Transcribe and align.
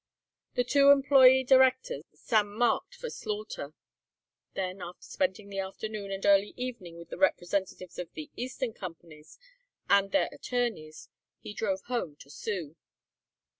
The 0.55 0.63
two 0.63 0.85
employeé 0.85 1.45
directors 1.45 2.05
Sam 2.15 2.55
marked 2.57 2.95
for 2.95 3.11
slaughter. 3.11 3.75
Then 4.55 4.81
after 4.81 5.03
spending 5.05 5.49
the 5.49 5.59
afternoon 5.59 6.09
and 6.11 6.25
early 6.25 6.55
evening 6.57 6.97
with 6.97 7.09
the 7.09 7.19
representatives 7.19 7.99
of 7.99 8.11
the 8.13 8.31
eastern 8.35 8.73
companies 8.73 9.37
and 9.91 10.11
their 10.11 10.29
attorneys 10.31 11.07
he 11.39 11.53
drove 11.53 11.81
home 11.83 12.15
to 12.15 12.31
Sue. 12.31 12.75